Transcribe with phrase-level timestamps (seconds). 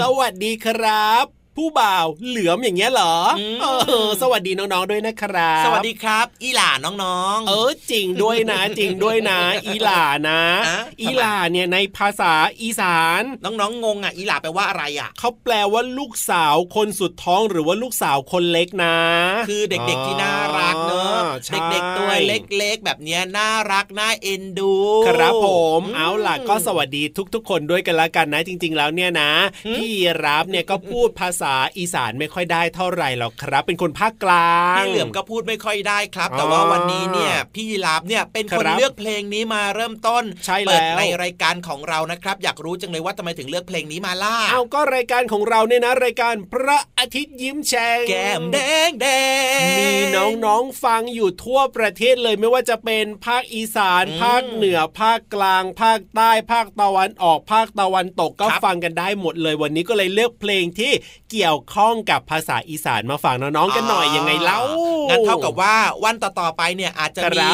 [0.00, 3.14] สวัสดีครับ ผู้บ่าวเหลือมอย่างเงี้ยเหรอ
[3.62, 3.66] เอ
[4.06, 10.40] อสวัสดีน้องๆด้วยนะครับ สวัสดีครับ อีหล่าน้องๆ เออจริงด้วยนะจริงด้วยนะ อีหล่านะ
[11.00, 18.96] อีหล่าเนี่ยในภาษาอีสาน น้องๆงงอะอีหล่าแปลว่าอะไรอะเขาแปลว่าลูกสาวคนสุดท้องหรือว่าลูกสาวคนเล็กนะ
[19.48, 21.20] คือเด็กๆที่น่ารักเนอะ
[21.52, 24.74] เด็กๆตัวเล็กๆ แบบเนี้ยน่ารักน่าเอ็นดู
[25.08, 27.02] ครับผมเอาล่ะก็สวัสดี
[27.34, 29.30] ทุกๆ คนด้วยกันละกันนะ จริง ๆ แล้วเนี่ยนะ
[29.76, 29.90] พี่
[30.24, 31.47] รับเนี่ยก็พูดภาษา
[31.78, 48.58] อีสานไม่ค่อยได้เท่าไหร่หรอกครับ เป็นคนภาคกลางพี่เหลือมก็พูดไม่ค่อยได้ครับ แต่ว่าวันนี้เนี่ยพี่รับเนี่ยเป็นคนเลือกเพลงนี้มาเริ่มต้นใช่แล้วในรายการของเรานะครับ อยากรู้จังเลยว่าทำไมถึงเลือกเพลงนี้มาล่ะเอาก็รายการของเราเนี่ยนะ รายการพระอาทิตย์ยิ้มแฉ่งแก้มแด
[48.88, 49.06] งแด
[49.60, 49.90] งมี
[50.44, 60.92] น้องๆฟังอยู่ทั่วประเทศเลยไม่ว่าจะเป็นภาคอีสาน ภาคเหนือภาคกลาง ภาคใต้ภาคตะวันออกภาคตะวันตกก็ฟังกันได้หมดเลยวันนี้ก็เลยเลือกเพลงที่
[61.30, 61.37] เกี่ยว
[61.74, 64.60] ข้องกับภาษาอีสานมาฝากน้องๆกันหน่อยยังไงเล่า
[65.08, 65.74] งั้นเท่ากับว่า
[66.04, 67.46] วันต่อๆไปเนี่ยอาจจะมี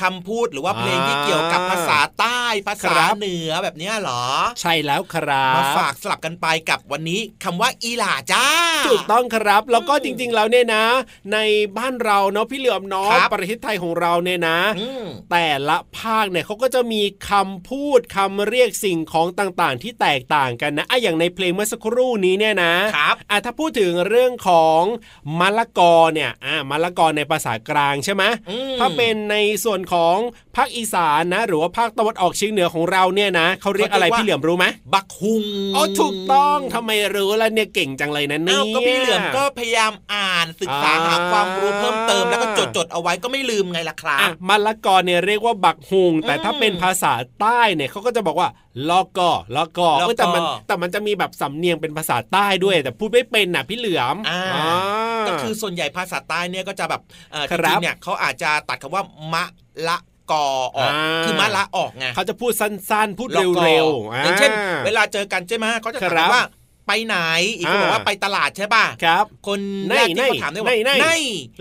[0.00, 4.24] คำพูดหรือว่าเพลงที่เกี่ยวกับภาษาใต้ภาษาเหนือแบบนี้หรอ
[4.60, 8.46] ใช่แล้วครับมาฝากสลับกันไปกับวันนี้คำว่าอีหล่าจ้า
[8.88, 10.84] ถูกต้องครับแล้วก็จริงๆแล้วเนี่ยนะ
[11.32, 11.38] ใน
[11.78, 14.58] บ้านเราเนาะพี่เหลือมเนาะประเทศไทยของเราเนี่ยนะ
[15.30, 22.74] แต่ละภาคเนี่ยเขาก็จะมีคำพูดคำเรียกสิ่งของต่างๆ ที่แตกต่างกันนะอะอย่างในเพลงเมื่อสักครู่นี้เนี่ยนะ
[23.08, 24.82] ครับอะถ้าพูดถึงเรื่องของ
[25.40, 28.24] มะละกอเนี่ยอะมะละกอในภาษากลางใช่ไหม
[28.80, 30.16] ถ้าเป็นในส่วนของ
[30.56, 35.44] ภาคอีสานนะ หรือว่าภาคตะวันออกเฉียงเหนือของเราเนี่ยนะเขาเรียกอะไรพี่เหลือมรู้ไหมบักฮุง
[35.76, 48.48] อ๋อถูกต้องทำไมรู้แล้วเนี่ยเก่งจังเลยนะเนี่ยก็พี่เหลือมก็พยายามอ่านศึกษาหาความรู้เพิ่มเติมแล้วก็ จดจดเอาไว้ก็ไม่ลืมไงล่ะครับมะละกอเนี่ยเรียกว่าบักฮุงแต่ถ้าเป็นภาษาใต้เนี่ยเขาก็จะบอกว่า
[48.88, 54.16] ลอกอลอกอแต่มันแต่มันจะมีแบบสำเนียงเป็นภาษาใต้ด้วย แต่พูดไม่เป็นน่ะพี่เหลือม
[55.28, 57.02] ก็คือส่วนใหญ่ภาษาใต้เนี่ยก็จะแบบ
[57.50, 59.02] จริงๆเนี่ยเขาอาจจะตัดคำว่า
[59.32, 59.44] มะ
[59.88, 59.98] ละ
[60.30, 60.46] กอ
[60.76, 60.92] ออก
[61.24, 63.28] คือมะละออกไงเขาจะพูดสั้นๆ พูด
[63.64, 64.50] เร็วๆอย่างเช่น
[64.84, 66.42] เวลาเจอกันใช่ไหมเขาจะถามว่า
[66.88, 67.16] ไปไหน
[67.58, 71.08] อีกคนบอกว่าไปตลาดใช่ป่ะครับ คนแรกที่เขาถามเนี่ยว่าใน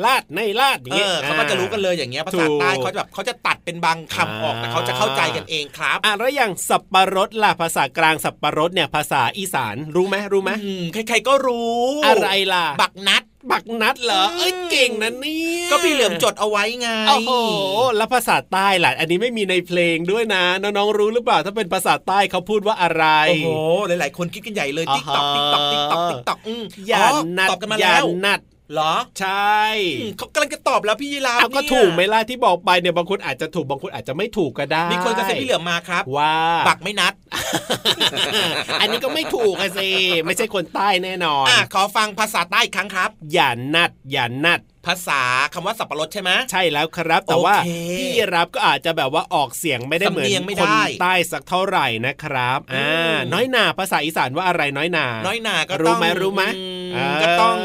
[0.05, 10.51] ลาดในลาดอย่างเงี้ยเขาก็จะรู้กันเลยอย่างเงี้ยภาษาใต้เขาจะแบบเขาจะตัดเป็นบางคำออกแต่เขาจะเข้าใจกันเองครับอะแล้วอย่างสับปะรดล่ะภาษากลางสับปะรดเนี่ยภาษาอีสานรู้ไหมรู้ไหม
[10.93, 17.31] ใครๆก็รู้ อะไรล่ะ บักนัดบักนัดเหรอเอ้ยเก่งนะนี่ก็พี่เหลือมจดเอาไว้ไงโอ้โห
[17.97, 23.49] แล้วภาษาใต้ล่ะอันนี้ไม่มีในเพลงด้วยนะน้องๆรู้หรือเปล่าถ้าเป็นภาษาใต้เขาพูดว่าอะไรโอ้โห
[23.87, 26.39] หลายๆคนคิดกันใหญ่เลยติ๊กต็อกติ๊กต็อกติ๊กต็อกติ๊กต็อก
[26.87, 27.05] ย่า
[27.37, 28.39] นัดตอบกันมาแล้วนัด
[28.75, 29.57] หรอ ใช่
[30.17, 36.35] เขากำลังจะตอบแล้วพี่ยีราฟก็ถูกไหมล่ะที่บอกไปเนี่ยบางคนอาจจะถูกบางคนอาจจะไม่ถูกก็ได้ มีคนกระซิบพี่เหลือมมาครับ ว่า
[36.67, 37.13] บักไม่นัด
[38.81, 39.89] อันนี้ก็ไม่ถูกสิ
[40.25, 45.23] ไม่ใช่คนใต้แน่นอนอะขอฟังภาษาใต้ครั้งครับ ย่านัด อย่านัดภาษา
[45.53, 47.55] คำว่าสับปะรดใช่ไหมใช่แล้วครับ แต่ว่า
[47.97, 50.27] พี่รับก็อาจจะแบบว่าออกเสียงไม่ได้เหมือน
[50.61, 56.43] คนใต้สักเท่าไหร่นะครับอ่าน้อยนาภาษาอีสานว่าอะไรน้อยนา น้อยนาก็รู้ไหมรู้ไหม
[57.21, 57.55] ก็ต้อง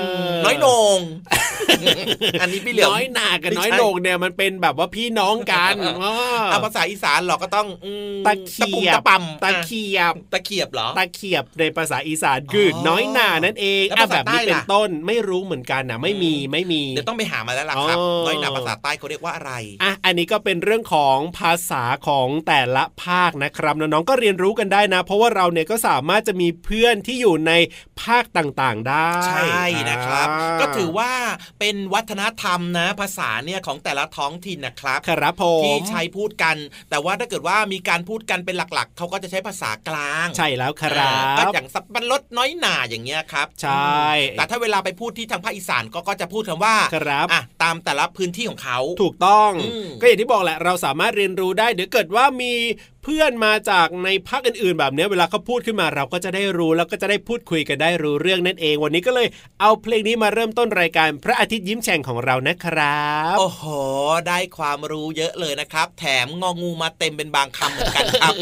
[0.44, 0.66] น้อยโหน
[0.96, 0.98] ง
[2.40, 5.74] อันนี้พี่เหลือน้อยนากับน้อยโหนงเนี่ยมันเป็นแบบว่าพี่น้องกัน
[6.50, 7.69] เอาภาษาอีสานหรอก็ต้อง
[8.26, 19.52] ตะเขียบตะปั๊มตะเขียบตะเขียบเหรอตะเขียบในภาษาอีสานคือน้อยนานั่นเองแบบนี้เป็นต้นไม่รู้เหมือนกันนะไม่มีไม่มีเดี๋ยวต้องไปหามาแล้วล่ะครับน้อยหนาภาษาใต้เขาเรียกว่าอะไร
[19.82, 27.52] อะอันนี้ก็เป็นเรื่องของภาษาของแต่ละภาคนะครับน้องๆก็เรียนรู้กันได้นะ เพราะว่าเราเนี่ยก็สามารถจะมีเพื่อนที่อยู่ใน
[28.02, 30.28] ภาคต่างๆได้ใช่นะครับ
[30.60, 31.12] ก็ถือว่า
[31.60, 36.56] เป็นวัฒนธรรมนะภาษาเนี่ยของแต่ละท้องถิ่นนะครับครับผมที่ใช้พูดกัน
[36.90, 49.50] แต่ว่าถ้าเกิดว่ามีการพูดกันเป็นหลักๆเขาก็จะใช้ภาษากลาง ใช่แล้วครับก็อย่างสับปะรดน้อยหนาอย่างเงี้ยครับ ใช่ แต่ถ้าเวลาไปพูดที่ทางภาคอีสานก็ก็จะพูดคำว่าครับอะตามแต่ละพื้นที่ของเขาถูกต้อง
[50.00, 52.52] ก็อย่างที่บอกแหละเราสามารถเรียนรู้ได้เดี๋ยวเกิดว่ามี
[53.05, 59.29] เพื่อนมาจากในภาคอื่นๆ แบบนี้เวลาเขาพูดขึ้นมาเราก็จะได้รู้แล้วก็จะได้พูดคุยกันได้รู้เรื่องนั่นเอง วันนี้ก็เลย
[59.61, 63.65] เอาเพลงนี้มาเริ่มต้นรายการพระอาทิตย์ยิ้มแฉ่งของเรานะครับโอ้โห
[64.29, 68.35] ได้ความรู้เยอะเลยนะครับ แถมงองูมาเต็มเป็นบางคำเหมือนกันครับ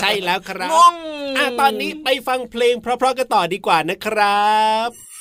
[0.00, 0.94] ใช่แล้วครับงง
[1.36, 4.50] อะตอนนี้ไปฟังเพลงเพราะๆกันต่อดีกว่านะครั
[4.88, 5.11] บ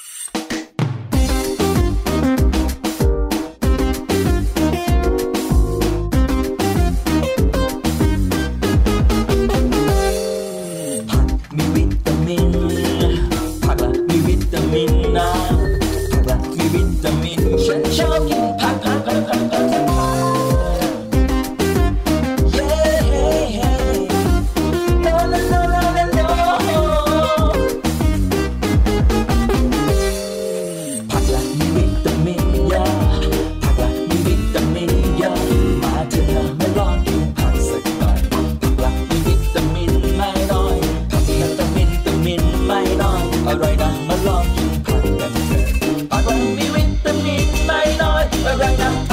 [43.51, 46.08] I'll ride on along, you pack and fare.
[46.08, 47.36] But me
[48.46, 49.12] I'll ride on.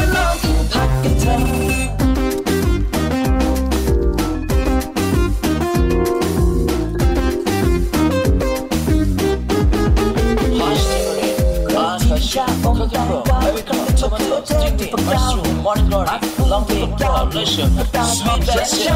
[15.62, 16.08] Morning glory,
[16.48, 17.70] long day, revolution,
[18.06, 18.94] sweet blessing.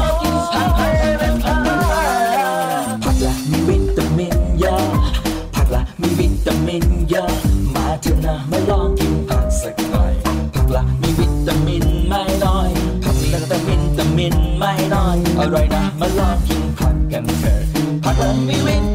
[15.53, 17.59] ร่อยนะ มาลองกินผักกันเถอะ
[18.03, 18.92] ผักละมีวิต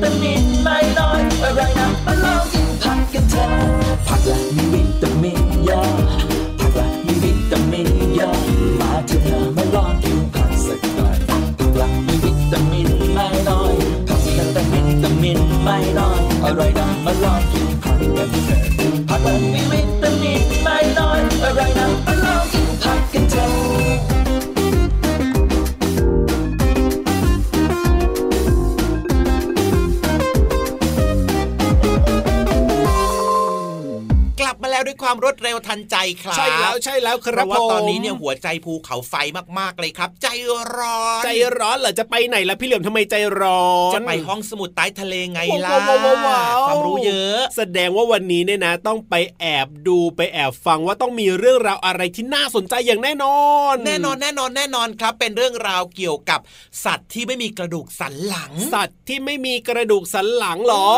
[36.23, 39.15] ครับ ใช่แล้วใช่แล้วคเพรับราะว่าผมตอนนี้เนี่ยหัวใจภูเขาไฟ
[39.59, 40.29] มากๆเลยครับ ใจ
[40.77, 53.39] ร้อน ใจร้อนเหรอจะไปไหนล่ะพี่เหลือมทำไมใจร้อนจะไปห้องสมุดใต้ทะเลไงว้าวล่ะว้าวว้าวว้าวความรู้เยอะ แสดงว่าวันนี้เนี่ยนะ ต้องไปแอบดูไปแอบฟังว่าต้องมีเรื่องราวอะไรที่น่าสนใจอย่างแน่นอ
[53.73, 56.41] น แน่นอนแน่นอนแน่นอนครับ เป็นเรื่องราวเกี่ยวกับ
[56.85, 60.89] สัตว์ที่ไม่มีกระดูกสันหลัง สัตว์ที่ไม่มีกระดูกสันหลังเหรอ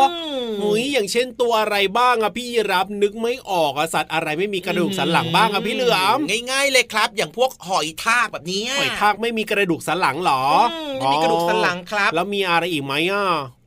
[0.61, 6.17] มหุยอย่างเช่นตัวอะไรบ้างอะพี่ยีรับนึกไม่ออกอะสัตว์อะไรไม่มีกระดูกสันหลังบ้างอะพี่เหลือม
[6.51, 13.60] ง่าย ๆ เลยครับ อย่างพวกหอยทากแบบนี้หอยทากไม่มีกระดูกสันหลังเหรออืมไม่มีกระดูกสันหลังครับ แล้วมีอะไรอีกไหมอะอืม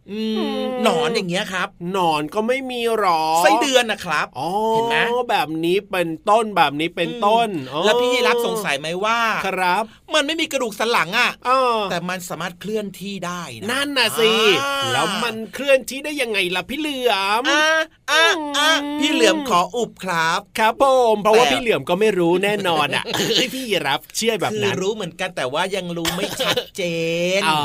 [0.83, 4.97] หนอนอย่างเงี้ยครับ หนอนก็ไม่มีหรอไส้เดือนนะครับอ๋อเห็นไหม
[5.31, 9.85] แบบนี้เป็นต้นแบบนี้เป็นต้นอ๋อแล้วพี่รับสงสัยไหมว่าครับ
[10.15, 14.33] มันไม่มีกระดูกสันหลังอะอ๋อแต่มันสามารถเคลื่อนที่ได้นะนั่นน่ะสิ
[14.63, 17.67] อ่าแล้วมันเคลื่อนที่ได้ยังไงล่ะพี่เหลือมอะ
[18.11, 18.27] อะ
[18.59, 20.85] อะอืมพี่เหลือมขออุบครับ ครับผ
[21.15, 26.83] มเพราะว่าแต่พี่เหลือมก็ไม่รู้แน่นอนอะเอ้ยพี่รับเชื่อแบบคือนั้นรู้เหมือนกันแต่ว่ายังรู้ไม่ชัดเจ
[27.41, 27.61] นอ๋อ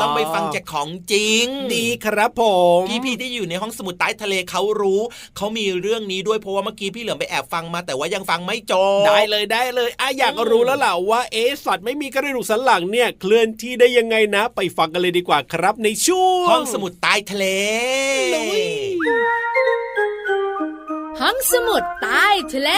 [0.00, 2.42] ต้องไปฟังจากของจริงดีครับผ
[2.78, 5.00] มพี่ๆที่อยู่ในห้องสมุดใต้ทะเลเขารู้
[5.36, 17.44] เขามีเรื่องนี้ด้วยเพราะว่าเมื่อกี้พี่เหลือมไปแอบฟังมา แต่ว่ายังฟังไม่จบได้เลยได้เลยอะอยากรู้แล้วล่ะว่าเอ๊ะสัตว์ไม่มีกระดูกสันหลังเนี่ยเคลื่อนที่ได้ยังไงนะ ไปฟังกันเลยดีกว่าครับในช่วงห้องสมุดใต้ทะเล
[18.34, 18.64] ลุย
[21.20, 22.70] ห้องสมุดใต้ทะเล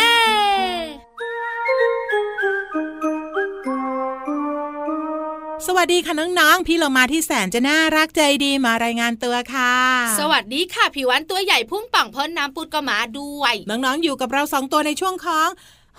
[5.67, 9.75] สวัสดีค่ะน้องๆ พี่เรามาที่แสนจะน่ารักใจดีมารายงานตัวค่ะ
[10.19, 15.49] สวัสดีค่ะผิววันตัวใหญ่พุ่งป่องพ้นน้ำปุดก็มาด้วย น้องๆ อยู่กับเราสองตัวในช่วงของ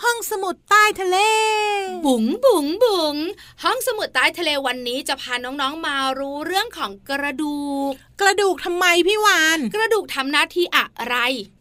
[0.03, 1.17] ห้องสมุดใต้ทะเล
[2.05, 3.15] บุ๋งบุ๋งบุ๋ง
[3.63, 7.59] ห้องสมุดใต้ทะเลวันนี้จะพาน้องๆมารู้เรื่องของกระดู
[7.89, 11.15] ก กระดูกทำไมพี่วาน กระดูกทำหน้าที่อะไร
[11.51, 11.56] ค่ะ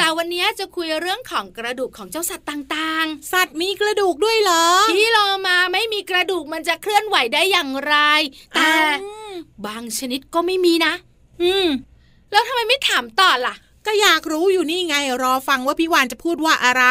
[0.00, 7.96] แต่วันนี้จะคุยเรื่องของกระดูกของเจ้าสัตว์ต่างสัตว์มีกระดูกด้วยเหรอๆที่โลมาไม่มีกระดูกมันจะเคลื่อนไหวได้อย่างไร
[8.54, 8.70] แต่
[9.02, 9.32] อืม
[9.66, 10.94] บางชนิดก็ไม่มีนะ
[11.42, 11.68] อืม
[12.32, 13.54] แล้วทำไมไม่ถามต่อล่ะ
[13.86, 16.84] ก็อยากรู้อยู่นี่ไงรอฟังว่าพี่วานจะพูดว่าอะไร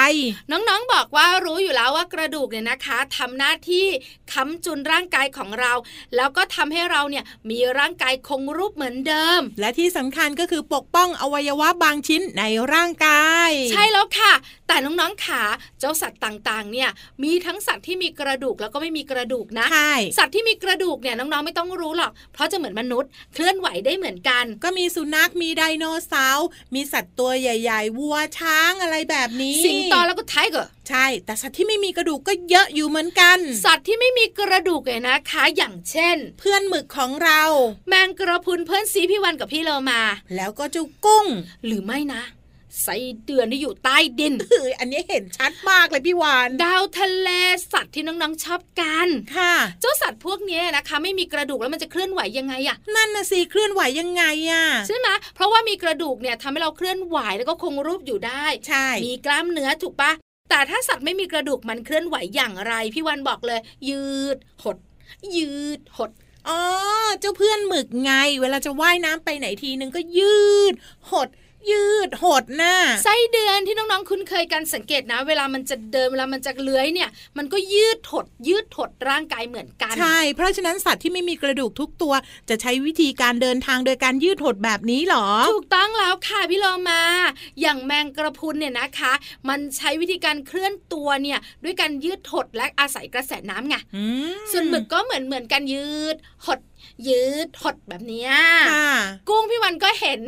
[0.51, 3.85] น้องๆบอกว่ารู้อยู่แล้วว่ากระดูกเนี่ยนะคะทำหน้าที่
[4.33, 5.73] ค้ำจุนร่างกายของเรา
[6.15, 14.33] แล้วก็ทำให้เราเนี่ยมีร่างกายคงรูปเหมือนเดิม และที่สำคัญก็คือปกป้องอวัยวะบางชิ้นในร่างกาย ใช่แล้วค่ะ
[14.67, 15.43] แต่น้องๆขา
[15.79, 16.89] เจ้าสัตว์ต่างๆ เนี่ย
[17.23, 37.41] มีทั้งสัตว์ที่มีกระดูกแล้วก็ไม่มีกระดูกนะใช่สัตว์ที่มีกระดูกเนี่ยน้องๆไม่ต้องรู้หรอก เพราะจะเหมือนมนุษย์ เคลื่อนไหวได้เหมือนกัน ก็มีสุนัขมีไดโนเสาร์มีสัตว์ตัวใหญ่ ๆ วัวช้างอะไรแบบนี้ สิงโตแล้วก็ไทเกอร์ใช่ แต่สัตว์ที่ไม่มีกระดูกก็เยอะอยู่เหมือนกัน สัตว์ที่ไม่มีกระดูกเนี่ยนะคะ อย่างเช่น เพื่อนหมึกของเรา
[37.87, 40.01] แมงกระพรุนเพื่อนซีพี่วันกับพี่เลอมา
[40.35, 41.25] แล้วก็เจ้ากุ้ง
[41.65, 42.21] หรือไม่นะ
[42.83, 47.29] ไส้เดือนที่อยู่ใต้ดินเฮ้ยอันนี้เห็นชัดมากเลยพี่วาน ดาวทะเล
[47.73, 60.11] สัตว์ที่น้องๆชอบกันค่ะ เจ้าสัตว์พวกเนี้ยนะคะ ไม่มีกระดูกแล้วมันจะเคลื่อนไหวยังไงอะนั่นน่ะสิเคลื่อนไหวยังไงอะใช่ไหมเพราะว่ามีกระดูกเนี่ยทำให้เราเคลื่อนไหวแล้วก็คงรูปอยู่ได้ ใช่ มีกล้ามเนื้อถูกปะ
[60.49, 64.05] แต่ถ้าสัตว์ไม่มีกระดูกมันเคลื่อนไหวอย่างไร พี่วันบอกเลย ยื
[64.35, 64.77] ดหด
[65.37, 66.11] ยืดหด
[66.47, 66.59] อ๋อ
[67.19, 70.37] เจ้าเพื่อนหมึกไง เวลาจะว่ายน้ำไปไหนทีนึงก็ยื
[70.71, 70.73] ด
[71.11, 71.27] หด
[71.71, 82.13] ยืดหดนะ่ะไส้เดือนที่น้องๆคุ้นเคยกันสังเกตนะ เวลามันจะเดินเวลามันจะเลื้อยเนี่ย มันก็ยืดหดยืดหดร่างกายเหมือนกัน ใช่ เพราะฉะนั้นสัตว์ที่ไม่มีกระดูกทุกตัว
[82.49, 87.01] จะใช้วิธีการเดินทางโดยการยืดหดแบบนี้หรอ ถูกต้องแล้วค่ะพี่โลมา
[87.61, 89.13] อย่างแมงกระพุนเนี่ยนะคะ
[89.49, 93.75] มันใช้วิธีการเคลื่อนตัวเนี่ยด้วยการยืดหดและอาศัยกระแสน้ำไง
[94.51, 96.59] ส่วนหมึกก็เหมือนเหมือนกันยืดหด
[97.07, 98.27] ยืดหดแบบนี้
[99.29, 100.19] กุ้งพี่วันก็เห็น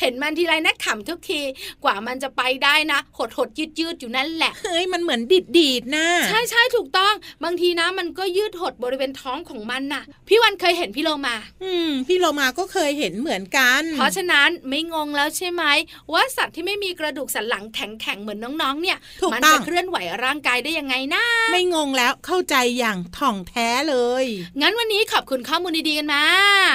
[0.00, 1.40] เห็นมันทีไรนักขำทุกที
[1.84, 7.14] กว่ามันจะไปได้นะ หดหดยืดยืดอยู่นั่นแหละ เฮ้ยมันเหมือนดิดดีดนะใช่ใช่ถูกต้อง
[7.44, 15.64] บางทีนะ มันก็ยืดหดบริเวณท้องของมันน่ะ พี่วันเคยเห็นพี่โลมา อืม พี่โลมาก็เคยเห็นเหมือนกัน เพราะฉะนั้นไม่งงแล้วใช่ไหม
[16.12, 18.98] ว่าสัตว์ที่ไม่มีกระดูกสันหลังแข็งแข็งเหมือนน้องๆ เนี่ย
[19.32, 24.24] มันจะเคลื่อนไหวร่างกายได้ยังไงนะไม่งงแล้วเข้าใจอย่างถ่องแท้เลย
[24.60, 26.24] งั้นวันนี้ขอบคุณข้อมูลดีๆกันมา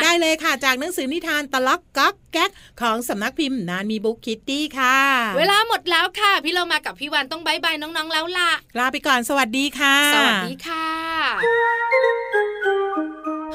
[0.03, 4.97] ได้เลยค่ะ จากหนังสือนิทานตะล็อกก๊อกแก๊กของสำนักพิมพ์นานมีบุ๊คส์คิดดี้ค่ะ
[5.37, 10.87] เวลาหมดแล้วค่ะ พี่โลมากับพี่วันต้อง bye bye น้องๆแล้วล่ะ ลาไปก่อนสวัสดีค่ะ สวัสดีค่ะ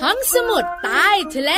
[0.02, 1.52] ห้องสมุดใต้ทะเล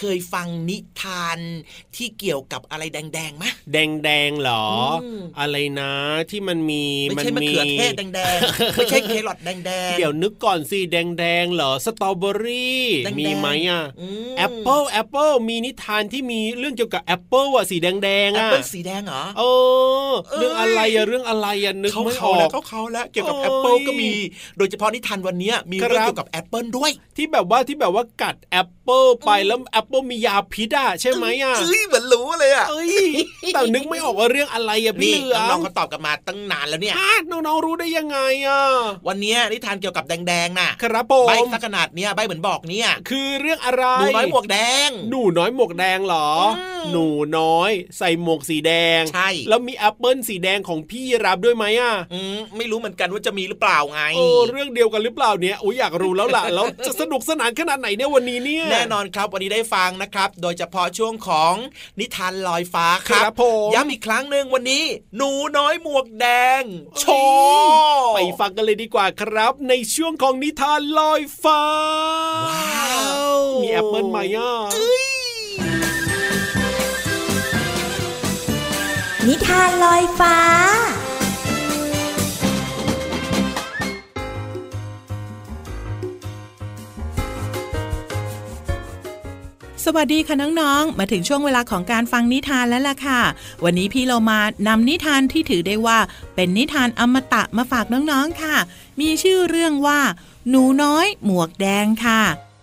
[0.00, 1.38] เคยฟังนิ ทาน
[1.96, 4.66] ที่เกี่ยวกับอะไรแดงๆไหมแดงๆหรอ
[5.40, 5.92] อะไรนะ
[6.30, 12.84] ที่มันมีไม่ใช่มะเขือเทศแดงๆไม่ใช่แครอทแดงๆเดี๋ยวนึกก่อนสิแดงๆหรอสตรอเบอรี่
[13.20, 13.82] มีไหมอะ
[14.38, 19.42] แอปเปิลแอปเปิลมีนิทานที่มีเรื่องเกี่ยวกับแอปเปิลอะสีแดงๆอะแอปเปิลสีแดงเหรอเอ
[20.08, 24.10] อเรื่องอะไรอะเรื่องอะไรอะนึกไม่ออกเขาเขาแล้วเกี่ยวกับแอปเปิลก็มี
[24.58, 32.66] โดยเฉพาะนิทานวันนี้มีเรื่องเกี่ยวกับแอปเปิลด้วย ที่แบบว่าที่แบบว่ากัดแอปเปิลไปแล้วแอปเปิลมียาพิษอะใช่ไหมอะเอ้ยเหมือนรู้เลยอะ
[33.54, 36.94] แต่นึกไม่ออกว่าเรื่องอะไรอะพี่เหลือน้องเขาตอบกันมาตั้งนานแล้วเนี่ย
[37.30, 38.62] น้องๆรู้ได้ยังไงอะ
[39.08, 41.32] วันนี้นิทานเกี่ยวกับแดงๆน่ะ ครับผมใบ
[41.64, 46.28] ขนาดเนี้ยใบเหมือนบอกเนี่ย คือเรื่องอะไรหนูน้อยหมวกแดง หนูน้อยหมวกแดงเหรอ
[46.92, 47.06] หนู
[47.38, 61.54] น้อย ใส่หมวกสีแดงใช่แล้วมีแอปเปิลสีแดงของพี่รับด้วยไหมอะอืมไม่รู้เหมือนกันว่าจะมีหรือเปล่าไงโอ้เรื่องเดียวกันหรือเปล่าเนี่ยอุ้ยอยากรู้แล้วล่ะแล้วจะสนุกสนานขนาดไหนเนี่ยวันนี้เนี่ยแน่นอนครับวันนี้ได้ฟังนะครับ โดยเฉพาะช่วงของ
[62.00, 63.32] นิทานลอยฟ้าครับ
[63.74, 64.84] ย้ำอีกครั้งหนึ่งวันนี้
[65.16, 66.26] หนูน้อยหมวกแด
[66.60, 66.62] ง
[67.00, 67.04] โช
[68.14, 71.62] ไปฟังกันเลยดีกว่าครับ ในช่วงของนิทานลอยฟ้า
[72.48, 72.92] ว้า
[73.36, 74.52] ว มีแอปเปิลไหมอะ
[79.28, 80.36] นิทานลอยฟ้า
[89.84, 93.20] สวัสดีคะน้องๆ มาถึงช่วงเวลาของการฟังนิทานแล้วล่ะค่ะ
[93.64, 95.98] วันนี้พี่เรามานำนิทานที่ถือได้ว่า
[96.34, 98.56] เป็นนิทานอมตะมาฝากน้องๆค่ะ
[99.00, 100.00] มีชื่อเรื่องว่า
[100.50, 102.22] หนูน้อยหมวกแดงค่ะ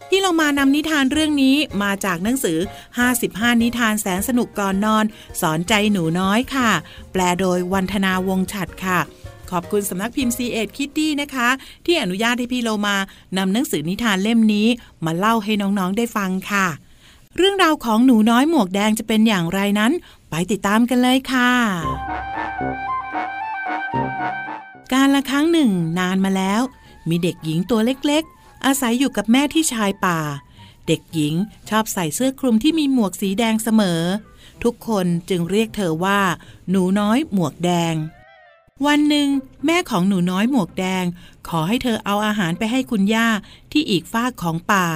[0.09, 2.57] พี่เรามานำนิทานเรื่องนี้มาจากหนังสือ
[3.09, 5.05] 55 นิทานแสนสนุกก่อนนอน
[5.41, 6.71] สอนใจหนูน้อยค่ะ
[7.11, 8.99] แปลโดยวันธนาวงฉัดค่ะ
[9.51, 11.49] ขอบคุณสำนักพิมพ์ C ีเอ็ดคิตตี้นะคะ
[11.85, 12.97] ที่อนุญาตให้พี่โลมา
[13.37, 14.67] นำหนังสือนิทานเล่มนี้
[15.05, 16.67] มาเล่าให้น้องๆได้ฟังค่ะ
[17.37, 19.91] เรื่องราวของหนูน้อยหมวกแดงจะเป็นอย่างไรนั้น
[20.29, 21.51] ไปติดตามกันเลยค่ะ
[24.93, 26.61] การละครั้งหนึ่งนานมาแล้ว
[27.09, 30.19] มีเด็กหญิงตัวเล็กๆ อาศัยอยู่กับแม่ที่ชายป่า
[30.87, 31.33] เด็กหญิง
[31.69, 34.01] ชอบใส่เสื้อคลุมที่มีหมวกสีแดงเสมอ
[34.63, 36.19] ทุกคนจึงเรียกเธอว่า
[36.69, 37.95] หนูน้อยหมวกแดง
[38.85, 39.27] วันหนึ่ง
[39.65, 41.05] แม่ของหนูน้อยหมวกแดง
[41.47, 43.27] ขอให้เธอเอาอาหารไปให้คุณย่า
[43.71, 44.87] ที่อีกฟากของป่า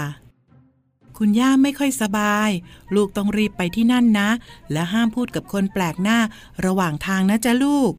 [1.24, 2.50] คุณย่าไม่ค่อยสบาย
[2.96, 4.30] ลูกต้องรีบไปที่นั่นนะ
[4.72, 6.20] และห้ามพูดกับคนแปลกหน้า
[6.66, 7.92] ระหว่างทางนะจ๊ะลูก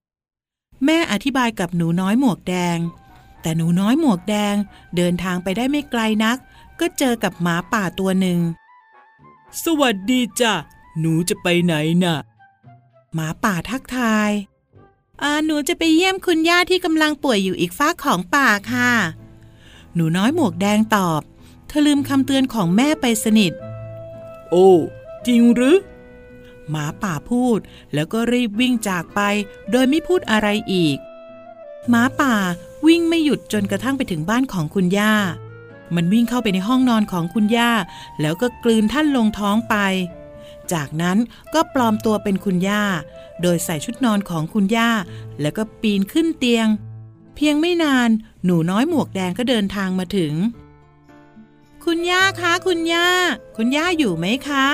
[0.85, 2.79] แม่อธิบายกับหนูน้อยหมวกแดง
[3.43, 4.55] แต่หนูน้อยหมวกแดง
[4.97, 6.37] เดินทางไปได้ไม่ไกลนัก
[6.81, 8.39] ก็เจอกับหมาป่าตัวหนึ่ง
[9.65, 10.55] สวัสดีจ้ะ
[11.01, 12.19] หนูจะไปไหนน่ะ
[13.15, 14.31] หมาป่าทักทาย
[15.23, 18.91] อ่าหนูจะไปเยี่ยมคุณย่าที่กำลังป่วยอยู่อีกฟากของป่าค่ะ
[19.95, 23.53] หนูน้อยหมวกแดงตอบเธอลืมคำเตือนของแม่ไปสนิท
[24.51, 24.71] โอ้
[25.27, 25.77] จริงหรือ
[26.71, 27.59] หมาป่าพูด
[27.95, 29.21] แล้วก็รีบวิ่งจากไป
[29.71, 30.97] โดยไม่พูดอะไรอีก
[31.89, 32.35] หมาป่า
[32.87, 35.15] วิ่งไม่หยุดจนกระทั่งไปถึงบ้านของคุณย่า
[35.95, 37.73] มันวิ่งเข้าไปในห้องนอนของคุณย่า
[38.21, 39.77] แล้วก็กลืนท่านลงท้องไป
[40.73, 41.19] จากนั้น
[41.55, 42.85] ก็ปลอมตัวเป็นคุณย่า
[43.43, 44.91] โดยใส่ชุดนอนของคุณย่า
[45.41, 46.67] แล้วก็ปีนขึ้นเตียง
[47.37, 48.09] เพียงไม่นาน
[48.45, 50.33] หนูน้อยหมวกแดงก็เดินทางมาถึง
[51.85, 53.09] คุณย่าคะ คุณย่า
[53.57, 54.67] คุณย่าอยู่ไหมคะ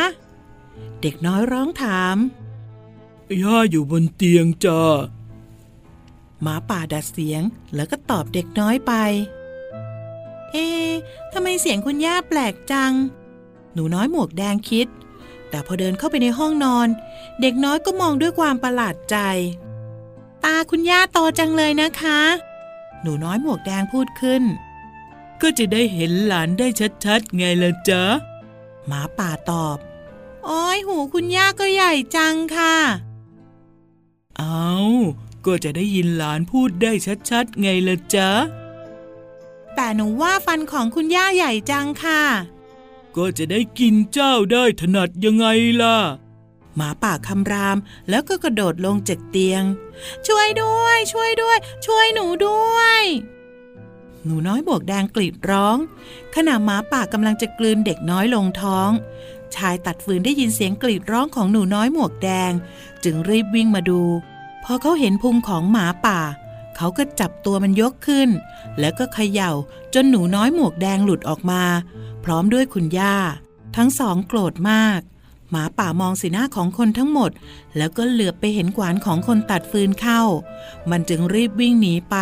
[1.01, 2.17] เด็กน้อยร้องถาม
[3.43, 4.83] ย่าอยู่บนเตียงจ้า
[6.43, 7.43] หมาป่าดัดเสียง
[7.75, 8.93] แล้วก็ตอบเด็กน้อยไป
[10.53, 10.91] เอ๊ะ
[11.33, 12.93] ทำไมเสียงคุณย่าแปลกจัง
[13.73, 14.87] หนูน้อยหมวกแดงคิด
[15.51, 16.89] แต่พอเดินเข้าไปในห้องนอน
[17.41, 19.17] เด็กน้อยก็มองด้วยความประหลาดใจ
[20.45, 22.21] ตาคุณย่าโตจังเลยนะคะ
[23.03, 24.43] หนูน้อยหมวกแดงพูดขึ้น
[25.43, 26.69] ก็จะได้เห็นหลานได้
[27.05, 28.03] ชัดๆ ไงล่ะจ๊ะ
[28.87, 29.79] หมาป่าตอบ
[30.47, 32.77] โอ้ยหูคุณย่าก็ใหญ่จังค่ะ
[34.39, 34.73] เอา
[35.47, 36.93] ก็จะได้ยินหลานพูดได้
[37.31, 38.31] ชัดๆ ไงล่ะจ๊ะ
[39.75, 42.23] แต่หนูว่าฟันของคุณย่าใหญ่จังค่ะ
[43.17, 45.47] ก็จะได้กินเจ้าได้ถนัดยังไง
[45.83, 45.99] ล่ะ
[46.77, 49.63] หมาป่าคำรามแล้วก็กระโดดลงจากเตียง
[50.27, 53.03] ช่วยด้วย ช่วยด้วย ช่วยหนูด้วย
[54.29, 55.77] หนูน้อยบวกแดงกรีดร้อง
[56.35, 58.91] ขณะหมาป่ากำลังจะกลืนเด็กน้อยลงท้อง
[59.55, 62.53] ชายตัดฟืนได้ยินเสียงกรีดร้องของหนูน้อยหมวกแดง
[63.05, 64.03] จึงรีบวิ่งมาดู
[64.65, 66.21] พอเขาเห็นพุงของหมาป่า
[66.77, 68.29] เขาก็จับตัวมันยกขึ้น
[68.79, 69.53] แล้วก็เขย่า
[69.95, 71.63] จนหนูน้อยหมวกแดงหลุดออกมา
[72.25, 73.17] พร้อมด้วยคุณย่า
[73.77, 75.01] ทั้งสองโกรธมาก
[75.51, 77.31] หมาป่ามองสีหน้าของคนทั้งหมด
[77.77, 80.23] แล้วก็เหลือบไปเห็นขวานของคนตัดฟืนเข้า
[80.91, 82.17] มันจึงรีบวิ่งหนีไป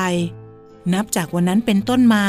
[0.95, 2.25] นับจากวันนั้นเป็นต้นมา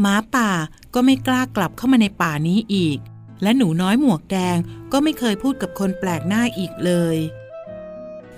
[0.00, 0.50] หมาป่า
[0.94, 2.98] ก็ไม่กล้ากลับเข้ามาในป่านี้อีก
[3.42, 4.56] และหนูน้อยหมวกแดง
[4.92, 7.16] ก็ไม่เคยพูดกับคนแปลกหน้าอีกเลย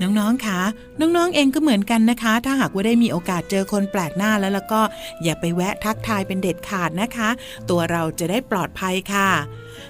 [0.03, 0.61] น้องๆคะ
[1.01, 4.81] น้องๆเองก็เหมือนกันนะคะ ถ้าหากว่าได้มีโอกาสเจอคนแปลกหน้าแล้วแล้วก็
[5.23, 7.29] อย่าไปแวะทักทายเป็นเด็ดขาดนะคะ
[7.71, 9.31] ตัวเราจะได้ปลอดภัยค่ะ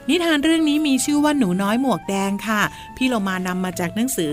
[0.09, 2.63] นิทานเรื่องนี้มีชื่อว่าหนูน้อยหมวกแดงค่ะ
[2.97, 4.33] พี่เรามานำมาจากหนังสือ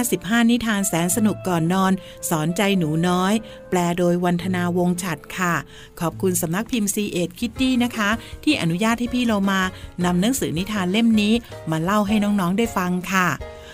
[0.00, 1.92] 55 นิทานแสนสนุกก่อนนอน
[2.30, 3.32] สอนใจหนูน้อย
[3.70, 5.54] แปลโดยวันธนาวงฉัดค่ะ
[6.00, 8.10] ขอบคุณสำนักพิมพ์ C ีเอ็ดคิตตี้นะคะ
[8.44, 9.60] ที่อนุญาตให้พี่เรามา
[10.04, 11.34] นำหนังสือนิทานเล่มนี้
[11.70, 13.28] มาเล่าให้น้องๆได้ฟังค่ะ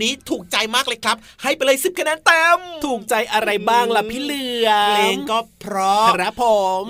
[0.00, 0.39] วันนี้ถูกใจ
[0.74, 6.44] มากเลยครับ ให้ไปเลยสิบคะแนนเต็มถูกใจอะไรบ้างล่ะพี่เหลือเพลงก็เพราะครับผ
[6.84, 6.86] ม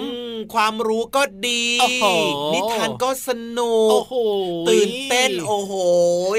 [0.54, 1.64] ความรู้ก็ดี
[2.52, 4.02] นิทานก็สนุก
[4.68, 5.72] ตื่นเต้นโอ้โห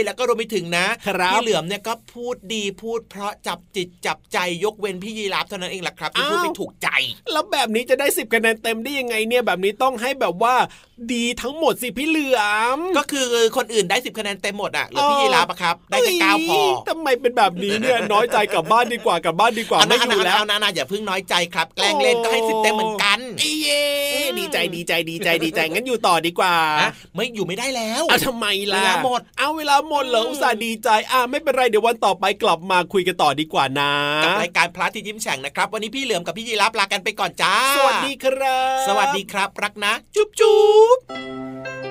[0.05, 0.87] แล้วก็รวมไปถึงนะ
[1.33, 6.87] พี่เหลือมเนี่ยก็พูดดีพูดเพราะจับจิตจับใจยกเว้นพี่ยีราฟเท่านั้นเองแหละครับที่พูดไม่ถูกใจ
[7.31, 10.55] แล้วแบบนี้จะได้สิบคะแนนเต็มได้ยังไงเนี่ยแบบนี้ต้องให้แบบว่า
[11.13, 12.41] ดีทั้งหมดสิพี่เหลือ
[12.75, 13.25] มก็คือ
[13.57, 23.83] คนอื่นได้สิบคะแนนเต็มหมดอะหรือพี่ยีราฟครับ ได้แค่เก้าพอทำไมเป็นแบบนี้เนี่ยน้อยใจกลับบ้านดีกว่ากลับบ้านดีกว่าไม่อยู่แล้วนะนะอย่าเพิ่งน้อยใจครับ แกล้งเล่นก็ให้สิบเต็มเหมือนกันเย่
[24.39, 26.55] ดีใจดีใจดีใจดีใจงั้นอยู่ต่อดีกว่า
[27.15, 33.91] ไม่อยู่ไม่ได้แล้วเอาทำไมล่ะเวลาหมดเอาเวลาหมดเหรออุตส่าห์ดีใจอะไม่เป็นไรเดี๋ยววันต่อไปกลับมาคุยกันต่อดีกว่านะ
[34.23, 40.59] กับรายการพระที่ยิ้มแฉ่งนะครับ วันนี้พี่เหลือมกับพี่ยีรับลากันไปก่อนจ้า สวัสดีครับ สวัสดีครับ รักนะ จุ๊บจุ๊
[40.95, 41.90] บ